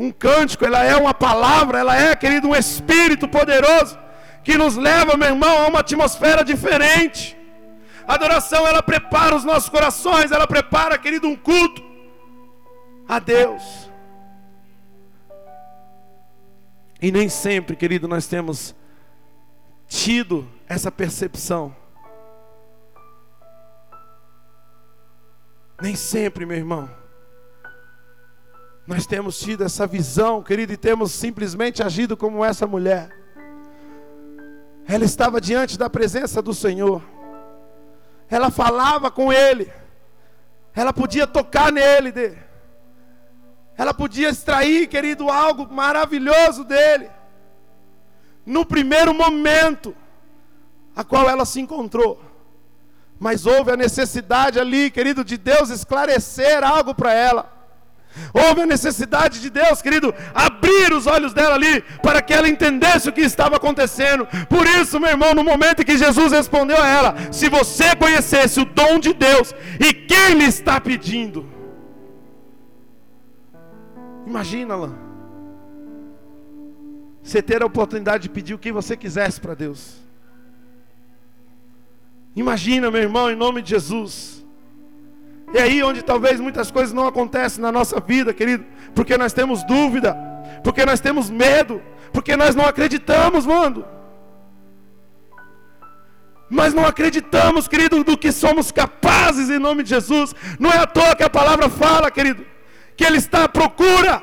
um 0.00 0.10
cântico, 0.10 0.64
ela 0.64 0.82
é 0.82 0.96
uma 0.96 1.12
palavra, 1.12 1.78
ela 1.78 1.94
é, 1.94 2.16
querido, 2.16 2.48
um 2.48 2.56
espírito 2.56 3.28
poderoso 3.28 3.98
que 4.42 4.56
nos 4.56 4.74
leva, 4.74 5.14
meu 5.14 5.28
irmão, 5.28 5.58
a 5.58 5.66
uma 5.66 5.80
atmosfera 5.80 6.42
diferente. 6.42 7.36
adoração, 8.08 8.66
ela 8.66 8.82
prepara 8.82 9.36
os 9.36 9.44
nossos 9.44 9.68
corações, 9.68 10.32
ela 10.32 10.46
prepara, 10.46 10.96
querido, 10.96 11.28
um 11.28 11.36
culto 11.36 11.82
a 13.06 13.18
Deus. 13.18 13.90
E 17.02 17.12
nem 17.12 17.28
sempre, 17.28 17.76
querido, 17.76 18.08
nós 18.08 18.26
temos 18.26 18.74
tido 19.86 20.50
essa 20.66 20.90
percepção. 20.90 21.76
Nem 25.78 25.94
sempre, 25.94 26.46
meu 26.46 26.56
irmão. 26.56 26.99
Nós 28.90 29.06
temos 29.06 29.38
tido 29.38 29.62
essa 29.62 29.86
visão, 29.86 30.42
querido, 30.42 30.72
e 30.72 30.76
temos 30.76 31.12
simplesmente 31.12 31.80
agido 31.80 32.16
como 32.16 32.44
essa 32.44 32.66
mulher. 32.66 33.16
Ela 34.84 35.04
estava 35.04 35.40
diante 35.40 35.78
da 35.78 35.88
presença 35.88 36.42
do 36.42 36.52
Senhor. 36.52 37.00
Ela 38.28 38.50
falava 38.50 39.08
com 39.08 39.32
Ele. 39.32 39.72
Ela 40.74 40.92
podia 40.92 41.24
tocar 41.24 41.70
nele. 41.70 42.36
Ela 43.78 43.94
podia 43.94 44.28
extrair, 44.28 44.88
querido, 44.88 45.30
algo 45.30 45.72
maravilhoso 45.72 46.64
dele. 46.64 47.08
No 48.44 48.66
primeiro 48.66 49.14
momento, 49.14 49.94
a 50.96 51.04
qual 51.04 51.30
ela 51.30 51.44
se 51.44 51.60
encontrou. 51.60 52.20
Mas 53.20 53.46
houve 53.46 53.70
a 53.70 53.76
necessidade 53.76 54.58
ali, 54.58 54.90
querido, 54.90 55.22
de 55.22 55.36
Deus 55.36 55.70
esclarecer 55.70 56.64
algo 56.64 56.92
para 56.92 57.14
ela. 57.14 57.59
Houve 58.34 58.62
a 58.62 58.66
necessidade 58.66 59.40
de 59.40 59.50
Deus, 59.50 59.80
querido, 59.80 60.14
abrir 60.34 60.92
os 60.92 61.06
olhos 61.06 61.32
dela 61.32 61.54
ali, 61.54 61.82
para 62.02 62.20
que 62.20 62.32
ela 62.32 62.48
entendesse 62.48 63.08
o 63.08 63.12
que 63.12 63.20
estava 63.20 63.56
acontecendo. 63.56 64.26
Por 64.48 64.66
isso, 64.66 64.98
meu 65.00 65.10
irmão, 65.10 65.34
no 65.34 65.44
momento 65.44 65.82
em 65.82 65.84
que 65.84 65.96
Jesus 65.96 66.32
respondeu 66.32 66.80
a 66.80 66.88
ela: 66.88 67.14
Se 67.32 67.48
você 67.48 67.94
conhecesse 67.96 68.60
o 68.60 68.64
dom 68.64 68.98
de 68.98 69.12
Deus 69.12 69.54
e 69.78 69.92
quem 69.92 70.34
lhe 70.34 70.44
está 70.44 70.80
pedindo, 70.80 71.60
Imagina, 74.30 74.74
Alain. 74.74 74.94
Você 77.20 77.42
ter 77.42 77.62
a 77.62 77.66
oportunidade 77.66 78.24
de 78.24 78.28
pedir 78.28 78.54
o 78.54 78.58
que 78.58 78.70
você 78.70 78.96
quisesse 78.96 79.40
para 79.40 79.54
Deus. 79.54 79.96
Imagina, 82.36 82.92
meu 82.92 83.02
irmão, 83.02 83.28
em 83.28 83.34
nome 83.34 83.60
de 83.60 83.70
Jesus. 83.70 84.39
É 85.54 85.62
aí 85.62 85.82
onde 85.82 86.02
talvez 86.02 86.38
muitas 86.40 86.70
coisas 86.70 86.92
não 86.92 87.06
acontecem 87.06 87.60
na 87.60 87.72
nossa 87.72 87.98
vida, 88.00 88.32
querido, 88.32 88.64
porque 88.94 89.16
nós 89.16 89.32
temos 89.32 89.64
dúvida, 89.64 90.16
porque 90.62 90.84
nós 90.86 91.00
temos 91.00 91.28
medo, 91.28 91.82
porque 92.12 92.36
nós 92.36 92.54
não 92.54 92.64
acreditamos, 92.64 93.46
mano. 93.46 93.84
Nós 96.48 96.74
não 96.74 96.84
acreditamos, 96.84 97.68
querido, 97.68 98.02
do 98.02 98.18
que 98.18 98.32
somos 98.32 98.72
capazes 98.72 99.48
em 99.50 99.58
nome 99.58 99.84
de 99.84 99.90
Jesus. 99.90 100.34
Não 100.58 100.70
é 100.70 100.78
à 100.78 100.86
toa 100.86 101.14
que 101.14 101.22
a 101.22 101.30
palavra 101.30 101.68
fala, 101.68 102.10
querido, 102.10 102.44
que 102.96 103.04
Ele 103.04 103.18
está 103.18 103.44
à 103.44 103.48
procura 103.48 104.22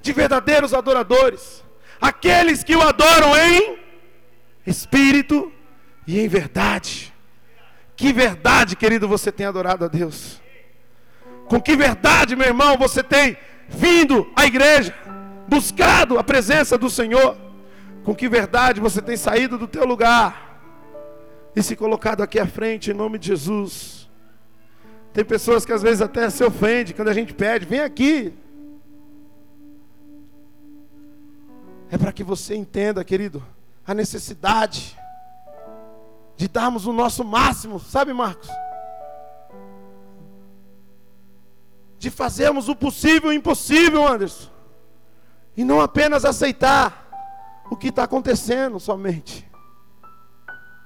de 0.00 0.12
verdadeiros 0.12 0.74
adoradores, 0.74 1.64
aqueles 2.00 2.62
que 2.64 2.74
o 2.74 2.82
adoram 2.82 3.36
em 3.36 3.78
espírito 4.66 5.52
e 6.06 6.20
em 6.20 6.28
verdade. 6.28 7.11
Que 8.02 8.12
verdade, 8.12 8.74
querido, 8.74 9.06
você 9.06 9.30
tem 9.30 9.46
adorado 9.46 9.84
a 9.84 9.88
Deus? 9.88 10.42
Com 11.46 11.62
que 11.62 11.76
verdade, 11.76 12.34
meu 12.34 12.48
irmão, 12.48 12.76
você 12.76 13.00
tem 13.00 13.36
vindo 13.68 14.28
à 14.34 14.44
igreja, 14.44 14.92
buscado 15.46 16.18
a 16.18 16.24
presença 16.24 16.76
do 16.76 16.90
Senhor? 16.90 17.36
Com 18.02 18.12
que 18.12 18.28
verdade 18.28 18.80
você 18.80 19.00
tem 19.00 19.16
saído 19.16 19.56
do 19.56 19.68
teu 19.68 19.84
lugar 19.84 20.60
e 21.54 21.62
se 21.62 21.76
colocado 21.76 22.24
aqui 22.24 22.40
à 22.40 22.46
frente 22.46 22.90
em 22.90 22.94
nome 22.94 23.20
de 23.20 23.28
Jesus? 23.28 24.10
Tem 25.12 25.24
pessoas 25.24 25.64
que 25.64 25.72
às 25.72 25.80
vezes 25.80 26.02
até 26.02 26.28
se 26.28 26.42
ofendem 26.42 26.96
quando 26.96 27.06
a 27.06 27.14
gente 27.14 27.32
pede, 27.32 27.66
vem 27.66 27.82
aqui. 27.82 28.34
É 31.88 31.96
para 31.96 32.10
que 32.10 32.24
você 32.24 32.56
entenda, 32.56 33.04
querido, 33.04 33.40
a 33.86 33.94
necessidade 33.94 35.00
de 36.36 36.48
darmos 36.48 36.86
o 36.86 36.92
nosso 36.92 37.24
máximo, 37.24 37.78
sabe, 37.78 38.12
Marcos? 38.12 38.48
De 41.98 42.10
fazermos 42.10 42.68
o 42.68 42.74
possível 42.74 43.32
e 43.32 43.36
o 43.36 43.38
impossível, 43.38 44.06
Anderson. 44.06 44.50
E 45.56 45.64
não 45.64 45.80
apenas 45.80 46.24
aceitar 46.24 47.08
o 47.70 47.76
que 47.76 47.88
está 47.88 48.04
acontecendo 48.04 48.80
somente. 48.80 49.48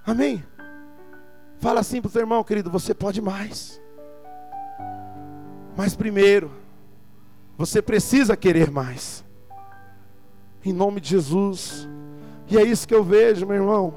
Amém? 0.05 0.45
Fala 1.59 1.81
assim 1.81 2.01
para 2.03 2.09
o 2.09 2.13
seu 2.13 2.21
irmão, 2.21 2.45
querido, 2.45 2.71
você 2.71 2.93
pode 2.93 3.21
mais. 3.21 3.81
Mas 5.77 5.97
primeiro, 5.97 6.51
Você 7.59 7.81
precisa 7.81 8.37
querer 8.37 8.71
mais. 8.71 9.25
Em 10.65 10.73
nome 10.73 11.01
de 11.01 11.09
Jesus. 11.09 11.89
E 12.49 12.59
é 12.59 12.63
isso 12.63 12.87
que 12.87 12.95
eu 12.95 13.03
vejo, 13.03 13.47
meu 13.47 13.57
irmão. 13.57 13.95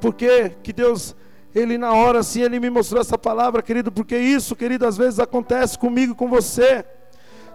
Porque 0.00 0.50
que 0.62 0.72
Deus, 0.72 1.14
Ele 1.54 1.78
na 1.78 1.92
hora 1.92 2.20
assim, 2.20 2.42
Ele 2.42 2.60
me 2.60 2.70
mostrou 2.70 3.00
essa 3.00 3.18
palavra, 3.18 3.62
querido, 3.62 3.90
porque 3.90 4.16
isso, 4.16 4.54
querido, 4.56 4.86
às 4.86 4.96
vezes 4.96 5.18
acontece 5.18 5.78
comigo 5.78 6.14
com 6.14 6.28
você. 6.28 6.84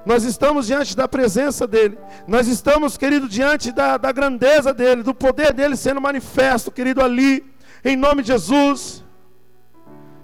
Nós 0.06 0.24
estamos 0.24 0.68
diante 0.68 0.96
da 0.96 1.08
presença 1.08 1.68
dEle. 1.68 1.98
Nós 2.28 2.48
estamos, 2.48 2.98
querido, 2.98 3.28
diante 3.28 3.72
da, 3.72 3.98
da 3.98 4.12
grandeza 4.12 4.74
dEle, 4.74 5.04
do 5.04 5.14
poder 5.14 5.54
dEle 5.54 5.76
sendo 5.76 6.00
manifesto, 6.00 6.72
querido, 6.72 7.02
ali, 7.02 7.46
em 7.84 7.96
nome 7.96 8.22
de 8.22 8.30
Jesus. 8.30 9.04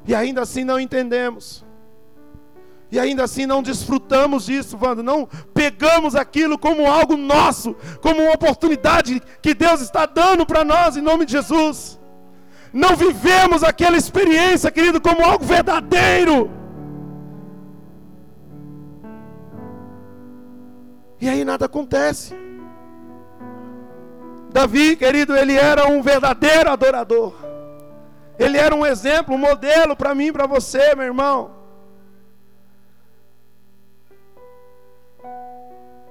E 0.07 0.15
ainda 0.15 0.41
assim 0.41 0.63
não 0.63 0.79
entendemos. 0.79 1.65
E 2.91 3.00
ainda 3.00 3.24
assim 3.24 3.45
não 3.45 3.62
desfrutamos 3.62 4.45
disso, 4.45 4.77
Wanda. 4.81 5.03
Não 5.03 5.27
pegamos 5.53 6.15
aquilo 6.15 6.57
como 6.57 6.89
algo 6.89 7.17
nosso, 7.17 7.75
como 8.01 8.22
uma 8.22 8.34
oportunidade 8.34 9.22
que 9.41 9.53
Deus 9.53 9.81
está 9.81 10.05
dando 10.05 10.45
para 10.45 10.63
nós, 10.63 10.95
em 10.95 11.01
nome 11.01 11.25
de 11.25 11.34
Jesus. 11.34 12.00
Não 12.75 12.94
vivemos 12.94 13.63
aquela 13.63 13.96
experiência, 13.96 14.70
querido, 14.70 15.00
como 15.00 15.24
algo 15.24 15.46
verdadeiro. 15.46 16.51
E 21.22 21.29
aí 21.29 21.46
nada 21.46 21.67
acontece. 21.67 22.36
Davi, 24.51 24.98
querido, 24.98 25.38
ele 25.38 25.55
era 25.55 25.88
um 25.88 26.01
verdadeiro 26.01 26.70
adorador. 26.70 27.34
Ele 28.38 28.58
era 28.58 28.75
um 28.75 28.86
exemplo, 28.86 29.34
um 29.34 29.38
modelo 29.38 29.96
para 29.96 30.13
mim, 30.13 30.34
para 30.34 30.46
você, 30.46 30.94
meu 30.96 31.05
irmão. 31.05 31.51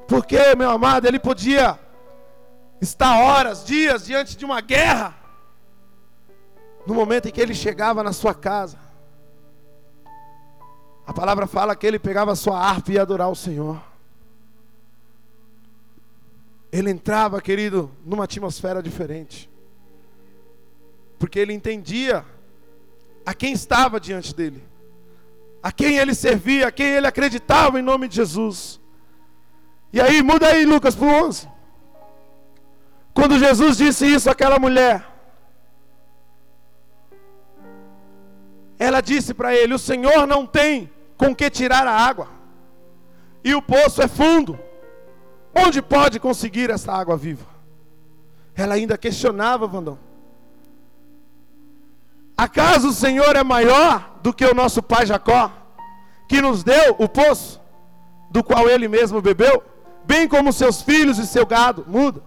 Porque, 0.08 0.54
meu 0.56 0.70
amado, 0.70 1.06
ele 1.06 1.18
podia 1.18 1.78
estar 2.80 3.18
horas, 3.18 3.66
dias 3.66 4.06
diante 4.06 4.34
de 4.34 4.46
uma 4.46 4.62
guerra. 4.62 5.23
No 6.86 6.94
momento 6.94 7.28
em 7.28 7.32
que 7.32 7.40
ele 7.40 7.54
chegava 7.54 8.02
na 8.02 8.12
sua 8.12 8.34
casa, 8.34 8.78
a 11.06 11.12
palavra 11.12 11.46
fala 11.46 11.76
que 11.76 11.86
ele 11.86 11.98
pegava 11.98 12.32
a 12.32 12.36
sua 12.36 12.58
harpa 12.58 12.90
e 12.90 12.94
ia 12.94 13.02
adorar 13.02 13.30
o 13.30 13.36
Senhor. 13.36 13.80
Ele 16.72 16.90
entrava, 16.90 17.40
querido, 17.40 17.90
numa 18.04 18.24
atmosfera 18.24 18.82
diferente. 18.82 19.50
Porque 21.18 21.38
ele 21.38 21.52
entendia 21.52 22.24
a 23.24 23.32
quem 23.32 23.52
estava 23.52 24.00
diante 24.00 24.34
dele, 24.34 24.62
a 25.62 25.70
quem 25.70 25.98
ele 25.98 26.14
servia, 26.14 26.68
a 26.68 26.72
quem 26.72 26.86
ele 26.86 27.06
acreditava 27.06 27.78
em 27.78 27.82
nome 27.82 28.08
de 28.08 28.16
Jesus. 28.16 28.80
E 29.92 30.00
aí, 30.00 30.22
muda 30.22 30.48
aí, 30.48 30.64
Lucas, 30.66 30.94
para 30.94 31.06
o 31.06 31.26
11. 31.26 31.48
Quando 33.14 33.38
Jesus 33.38 33.76
disse 33.76 34.06
isso 34.06 34.28
àquela 34.28 34.58
mulher, 34.58 35.13
ela 38.84 39.00
disse 39.00 39.34
para 39.34 39.54
ele: 39.54 39.74
O 39.74 39.78
Senhor 39.78 40.26
não 40.26 40.46
tem 40.46 40.90
com 41.16 41.34
que 41.34 41.48
tirar 41.50 41.86
a 41.86 41.92
água, 41.92 42.28
e 43.42 43.54
o 43.54 43.62
poço 43.62 44.02
é 44.02 44.08
fundo. 44.08 44.58
Onde 45.54 45.80
pode 45.80 46.18
conseguir 46.18 46.68
essa 46.70 46.92
água 46.92 47.16
viva? 47.16 47.46
Ela 48.56 48.74
ainda 48.74 48.98
questionava, 48.98 49.66
Vandão. 49.66 49.98
Acaso 52.36 52.88
o 52.88 52.92
Senhor 52.92 53.36
é 53.36 53.44
maior 53.44 54.18
do 54.20 54.32
que 54.32 54.44
o 54.44 54.54
nosso 54.54 54.82
pai 54.82 55.06
Jacó, 55.06 55.52
que 56.28 56.40
nos 56.40 56.64
deu 56.64 56.96
o 56.98 57.08
poço, 57.08 57.60
do 58.30 58.42
qual 58.42 58.68
ele 58.68 58.88
mesmo 58.88 59.22
bebeu? 59.22 59.62
bem 60.04 60.28
como 60.28 60.52
seus 60.52 60.82
filhos 60.82 61.18
e 61.18 61.26
seu 61.26 61.46
gado. 61.46 61.84
Muda. 61.86 62.22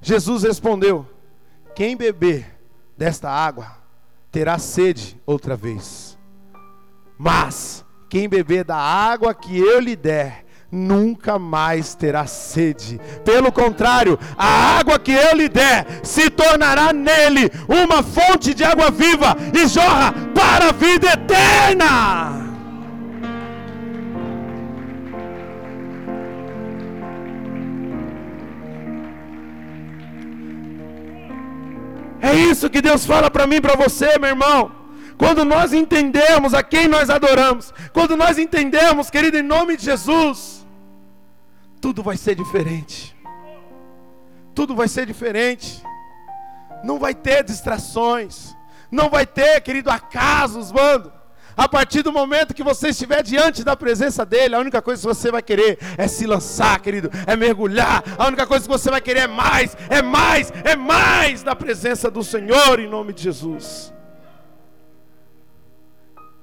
Jesus 0.00 0.42
respondeu: 0.42 1.06
Quem 1.74 1.96
beber 1.96 2.58
desta 2.96 3.30
água 3.30 3.81
terá 4.32 4.58
sede 4.58 5.20
outra 5.26 5.54
vez. 5.54 6.18
Mas 7.18 7.84
quem 8.08 8.28
beber 8.28 8.64
da 8.64 8.76
água 8.76 9.34
que 9.34 9.56
eu 9.56 9.78
lhe 9.78 9.94
der, 9.94 10.44
nunca 10.70 11.38
mais 11.38 11.94
terá 11.94 12.26
sede. 12.26 12.98
Pelo 13.24 13.52
contrário, 13.52 14.18
a 14.36 14.78
água 14.78 14.98
que 14.98 15.12
eu 15.12 15.36
lhe 15.36 15.48
der 15.48 15.86
se 16.02 16.30
tornará 16.30 16.92
nele 16.92 17.50
uma 17.68 18.02
fonte 18.02 18.54
de 18.54 18.64
água 18.64 18.90
viva 18.90 19.36
e 19.54 19.66
jorra 19.68 20.12
para 20.34 20.70
a 20.70 20.72
vida 20.72 21.12
eterna. 21.12 22.41
É 32.32 32.34
isso 32.34 32.70
que 32.70 32.80
Deus 32.80 33.04
fala 33.04 33.30
para 33.30 33.46
mim, 33.46 33.60
para 33.60 33.76
você, 33.76 34.18
meu 34.18 34.30
irmão. 34.30 34.72
Quando 35.18 35.44
nós 35.44 35.74
entendemos 35.74 36.54
a 36.54 36.62
quem 36.62 36.88
nós 36.88 37.10
adoramos, 37.10 37.74
quando 37.92 38.16
nós 38.16 38.38
entendemos, 38.38 39.10
querido, 39.10 39.36
em 39.36 39.42
nome 39.42 39.76
de 39.76 39.84
Jesus, 39.84 40.66
tudo 41.78 42.02
vai 42.02 42.16
ser 42.16 42.34
diferente. 42.34 43.14
Tudo 44.54 44.74
vai 44.74 44.88
ser 44.88 45.04
diferente. 45.04 45.82
Não 46.82 46.98
vai 46.98 47.14
ter 47.14 47.44
distrações. 47.44 48.56
Não 48.90 49.10
vai 49.10 49.26
ter, 49.26 49.60
querido, 49.60 49.90
acasos, 49.90 50.72
mano. 50.72 51.12
A 51.56 51.68
partir 51.68 52.02
do 52.02 52.12
momento 52.12 52.54
que 52.54 52.62
você 52.62 52.88
estiver 52.88 53.22
diante 53.22 53.62
da 53.62 53.76
presença 53.76 54.24
dele, 54.24 54.54
a 54.54 54.58
única 54.58 54.80
coisa 54.80 55.02
que 55.02 55.14
você 55.14 55.30
vai 55.30 55.42
querer 55.42 55.78
é 55.98 56.08
se 56.08 56.26
lançar, 56.26 56.80
querido, 56.80 57.10
é 57.26 57.36
mergulhar. 57.36 58.02
A 58.18 58.26
única 58.26 58.46
coisa 58.46 58.64
que 58.64 58.72
você 58.72 58.90
vai 58.90 59.00
querer 59.00 59.20
é 59.20 59.26
mais, 59.26 59.76
é 59.90 60.00
mais, 60.00 60.50
é 60.64 60.76
mais 60.76 61.42
da 61.42 61.54
presença 61.54 62.10
do 62.10 62.24
Senhor 62.24 62.80
em 62.80 62.88
nome 62.88 63.12
de 63.12 63.22
Jesus. 63.22 63.92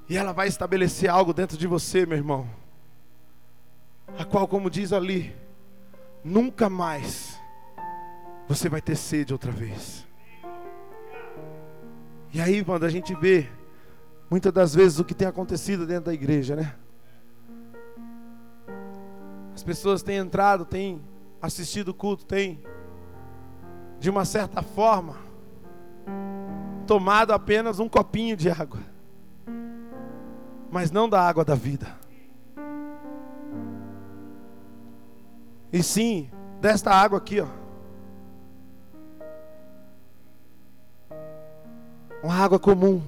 E 0.08 0.18
ela 0.18 0.32
vai 0.32 0.48
estabelecer 0.48 1.10
algo 1.10 1.34
dentro 1.34 1.58
de 1.58 1.68
você, 1.68 2.06
meu 2.06 2.18
irmão. 2.18 2.50
A 4.18 4.26
qual, 4.26 4.48
como 4.48 4.70
diz 4.70 4.92
ali, 4.92 5.36
nunca 6.24 6.70
mais 6.70 7.40
você 8.48 8.68
vai 8.68 8.82
ter 8.82 8.96
sede 8.96 9.34
outra 9.34 9.52
vez. 9.52 10.08
E 12.34 12.42
aí, 12.42 12.64
quando 12.64 12.86
a 12.86 12.90
gente 12.90 13.14
vê 13.16 13.48
muitas 14.30 14.54
das 14.54 14.76
vezes 14.76 15.00
o 15.00 15.04
que 15.04 15.14
tem 15.14 15.28
acontecido 15.28 15.88
dentro 15.88 16.06
da 16.06 16.14
igreja, 16.14 16.56
né? 16.56 16.76
As 19.56 19.64
pessoas 19.64 20.04
têm 20.04 20.18
entrado, 20.18 20.64
têm 20.64 21.02
assistido 21.42 21.90
o 21.90 21.94
culto, 21.94 22.26
têm, 22.26 22.64
de 24.00 24.10
uma 24.10 24.24
certa 24.24 24.62
forma, 24.62 25.16
tomado 26.86 27.32
apenas 27.32 27.80
um 27.80 27.90
copinho 27.90 28.38
de 28.38 28.50
água, 28.50 28.80
mas 30.72 30.92
não 30.92 31.10
da 31.10 31.22
água 31.22 31.44
da 31.44 31.56
vida. 31.56 31.88
E 35.72 35.84
sim, 35.84 36.30
desta 36.62 36.92
água 36.92 37.18
aqui, 37.18 37.42
ó. 37.42 37.48
Uma 42.24 42.36
água 42.36 42.60
comum 42.60 43.02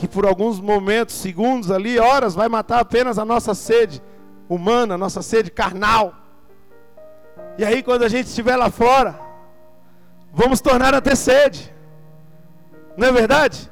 que 0.00 0.08
por 0.08 0.24
alguns 0.24 0.58
momentos, 0.58 1.14
segundos 1.14 1.70
ali, 1.70 1.98
horas, 1.98 2.34
vai 2.34 2.48
matar 2.48 2.80
apenas 2.80 3.18
a 3.18 3.24
nossa 3.24 3.52
sede 3.54 4.02
humana, 4.48 4.94
a 4.94 4.98
nossa 4.98 5.20
sede 5.20 5.50
carnal. 5.50 6.14
E 7.58 7.64
aí, 7.66 7.82
quando 7.82 8.04
a 8.04 8.08
gente 8.08 8.24
estiver 8.24 8.56
lá 8.56 8.70
fora, 8.70 9.20
vamos 10.32 10.62
tornar 10.62 10.94
a 10.94 11.02
ter 11.02 11.14
sede, 11.14 11.70
não 12.96 13.08
é 13.08 13.12
verdade? 13.12 13.70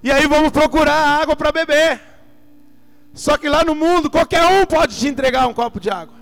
E 0.00 0.12
aí 0.12 0.28
vamos 0.28 0.52
procurar 0.52 1.20
água 1.20 1.34
para 1.34 1.50
beber. 1.50 2.00
Só 3.12 3.36
que 3.36 3.48
lá 3.48 3.64
no 3.64 3.74
mundo, 3.74 4.08
qualquer 4.08 4.44
um 4.46 4.64
pode 4.64 4.96
te 4.96 5.08
entregar 5.08 5.48
um 5.48 5.52
copo 5.52 5.80
de 5.80 5.90
água. 5.90 6.14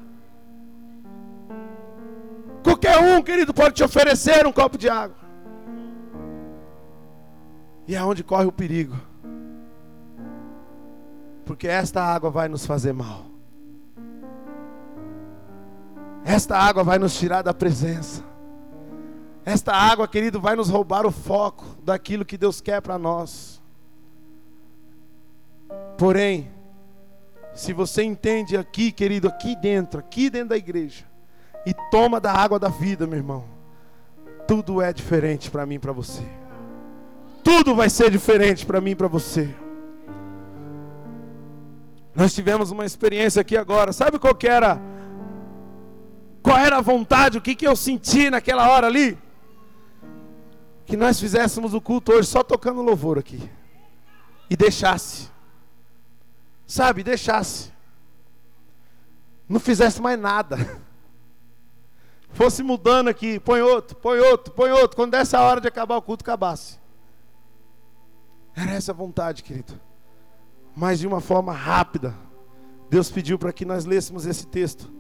Qualquer 2.65 2.97
um, 2.99 3.21
querido, 3.21 3.53
pode 3.53 3.75
te 3.75 3.85
oferecer 3.85 4.47
um 4.47 4.53
copo 4.53 4.79
de 4.79 4.89
água. 4.89 5.19
E 7.87 7.95
é 7.95 8.03
onde 8.03 8.25
corre 8.25 8.47
o 8.47 8.53
perigo 8.53 9.12
porque 11.45 11.67
esta 11.67 12.03
água 12.03 12.31
vai 12.31 12.49
nos 12.49 12.65
fazer 12.65 12.93
mal. 12.93 13.27
Esta 16.25 16.57
água 16.57 16.85
vai 16.85 16.99
nos 16.99 17.19
tirar 17.19 17.43
da 17.43 17.53
presença. 17.53 18.23
Esta 19.45 19.75
água, 19.75 20.07
querido, 20.07 20.41
vai 20.41 20.55
nos 20.55 20.69
roubar 20.69 21.05
o 21.05 21.11
foco 21.11 21.65
daquilo 21.83 22.25
que 22.25 22.39
Deus 22.39 22.61
quer 22.61 22.81
para 22.81 22.97
nós. 22.97 23.61
Porém, 25.99 26.49
se 27.55 27.73
você 27.73 28.03
entende 28.05 28.57
aqui, 28.57 28.93
querido, 28.93 29.29
aqui 29.29 29.57
dentro, 29.57 29.99
aqui 29.99 30.31
dentro 30.31 30.51
da 30.51 30.57
igreja, 30.57 31.05
e 31.67 31.75
toma 31.91 32.21
da 32.21 32.33
água 32.33 32.59
da 32.59 32.69
vida, 32.69 33.07
meu 33.07 33.19
irmão, 33.19 33.45
tudo 34.47 34.81
é 34.81 34.93
diferente 34.93 35.51
para 35.51 35.67
mim 35.67 35.75
e 35.75 35.79
para 35.79 35.93
você. 35.93 36.23
Tudo 37.43 37.75
vai 37.75 37.91
ser 37.91 38.11
diferente 38.11 38.65
para 38.65 38.81
mim 38.81 38.93
e 38.93 38.97
para 38.97 39.09
você. 39.09 39.53
Nós 42.15 42.35
tivemos 42.35 42.71
uma 42.71 42.85
experiência 42.85 43.41
aqui 43.41 43.57
agora. 43.57 43.93
Sabe 43.93 44.19
qual 44.19 44.35
que 44.35 44.47
era? 44.47 44.79
Qual 46.43 46.59
era 46.59 46.79
a 46.79 46.83
vontade? 46.83 47.39
O 47.39 47.41
que, 47.41 47.55
que 47.55 47.67
eu 47.67 47.75
senti 47.75 48.29
naquela 48.29 48.69
hora 48.69 48.87
ali? 48.87 49.19
Que 50.85 50.97
nós 50.97 51.19
fizéssemos 51.19 51.73
o 51.73 51.81
culto 51.81 52.13
hoje 52.13 52.29
só 52.29 52.43
tocando 52.43 52.83
louvor 52.83 53.19
aqui. 53.19 53.51
E 54.51 54.57
deixasse. 54.57 55.31
Sabe, 56.67 57.03
deixasse. 57.03 57.73
Não 59.49 59.59
fizesse 59.59 60.01
mais 60.03 60.19
nada. 60.19 60.57
Fosse 62.35 62.63
mudando 62.63 63.09
aqui, 63.09 63.39
põe 63.39 63.61
outro, 63.61 63.97
põe 63.97 64.19
outro, 64.19 64.53
põe 64.53 64.71
outro. 64.71 64.97
Quando 64.97 65.13
desse 65.13 65.37
a 65.37 65.41
hora 65.41 65.61
de 65.61 65.69
acabar 65.69 65.97
o 65.97 66.03
culto, 66.03 66.25
acabasse. 66.25 66.79
Era 68.55 68.73
essa 68.73 68.93
a 68.93 68.95
vontade, 68.95 69.43
querido 69.43 69.92
mas 70.75 70.99
de 71.01 71.07
uma 71.07 71.21
forma 71.21 71.53
rápida. 71.53 72.15
Deus 72.89 73.11
pediu 73.11 73.39
para 73.39 73.53
que 73.53 73.65
nós 73.65 73.85
lêssemos 73.85 74.27
esse 74.27 74.47
texto. 74.47 74.91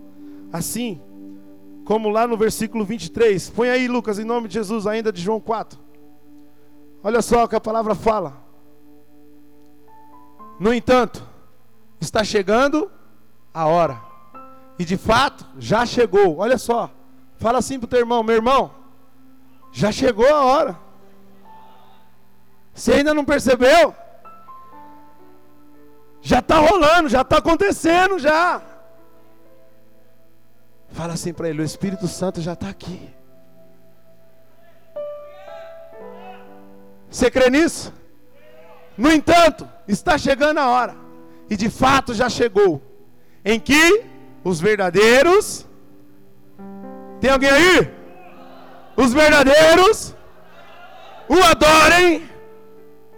Assim, 0.52 1.00
como 1.84 2.08
lá 2.08 2.26
no 2.26 2.36
versículo 2.36 2.84
23. 2.84 3.50
Põe 3.50 3.68
aí, 3.68 3.88
Lucas, 3.88 4.18
em 4.18 4.24
nome 4.24 4.48
de 4.48 4.54
Jesus, 4.54 4.86
ainda 4.86 5.12
de 5.12 5.20
João 5.20 5.40
4. 5.40 5.78
Olha 7.02 7.20
só 7.20 7.44
o 7.44 7.48
que 7.48 7.56
a 7.56 7.60
palavra 7.60 7.94
fala. 7.94 8.40
No 10.58 10.72
entanto, 10.72 11.26
está 12.00 12.22
chegando 12.22 12.90
a 13.52 13.66
hora. 13.66 14.00
E 14.78 14.84
de 14.84 14.96
fato, 14.96 15.44
já 15.58 15.84
chegou. 15.84 16.38
Olha 16.38 16.58
só. 16.58 16.90
Fala 17.38 17.58
assim 17.58 17.78
para 17.78 17.86
o 17.86 17.88
teu 17.88 17.98
irmão: 17.98 18.22
meu 18.22 18.36
irmão, 18.36 18.70
já 19.72 19.90
chegou 19.90 20.28
a 20.28 20.44
hora. 20.44 20.78
Você 22.72 22.92
ainda 22.92 23.12
não 23.12 23.24
percebeu? 23.24 23.94
Já 26.22 26.38
está 26.38 26.58
rolando, 26.58 27.08
já 27.08 27.20
está 27.22 27.38
acontecendo 27.38 28.18
já. 28.18 28.62
Fala 30.90 31.14
assim 31.14 31.34
para 31.34 31.48
ele: 31.48 31.60
o 31.60 31.64
Espírito 31.64 32.06
Santo 32.08 32.40
já 32.40 32.54
está 32.54 32.68
aqui. 32.68 33.10
Você 37.10 37.30
crê 37.30 37.50
nisso? 37.50 37.92
No 38.96 39.10
entanto, 39.10 39.68
está 39.86 40.16
chegando 40.16 40.58
a 40.58 40.70
hora, 40.70 40.96
e 41.50 41.56
de 41.56 41.68
fato 41.68 42.14
já 42.14 42.28
chegou, 42.28 42.80
em 43.44 43.60
que 43.60 44.04
os 44.44 44.60
verdadeiros. 44.60 45.66
Tem 47.20 47.30
alguém 47.30 47.50
aí? 47.50 47.94
Os 48.96 49.12
verdadeiros 49.12 50.14
o 51.28 51.42
adorem, 51.44 52.28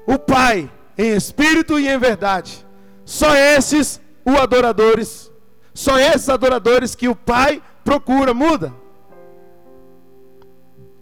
o 0.07 0.19
Pai, 0.19 0.71
em 0.97 1.17
espírito 1.17 1.79
e 1.79 1.88
em 1.88 1.99
verdade. 1.99 2.63
Só 3.05 3.35
esses 3.35 4.01
o 4.25 4.31
adoradores. 4.37 5.31
Só 5.73 5.99
esses 5.99 6.29
adoradores 6.29 6.95
que 6.95 7.09
o 7.09 7.17
Pai 7.17 7.62
procura. 7.85 8.33
Muda. 8.33 8.73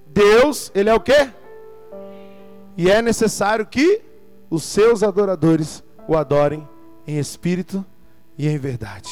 Deus, 0.06 0.70
ele 0.74 0.90
é 0.90 0.94
o 0.94 1.00
quê? 1.00 1.30
E 2.76 2.90
é 2.90 3.00
necessário 3.00 3.66
que 3.66 4.02
os 4.50 4.62
seus 4.62 5.02
adoradores 5.02 5.82
o 6.06 6.16
adorem 6.16 6.68
em 7.06 7.18
espírito 7.18 7.84
e 8.36 8.48
em 8.48 8.58
verdade. 8.58 9.10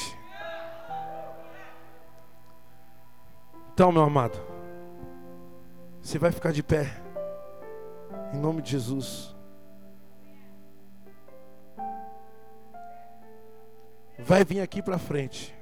Então, 3.73 3.91
meu 3.91 4.03
amado, 4.03 4.39
você 6.03 6.19
vai 6.19 6.31
ficar 6.33 6.53
de 6.53 6.63
pé. 6.63 7.01
Em 8.33 8.39
nome 8.39 8.61
de 8.63 8.73
Jesus. 8.73 9.35
Vai 14.27 14.45
vir 14.45 14.61
aqui 14.61 14.83
para 14.83 14.99
frente. 14.99 15.55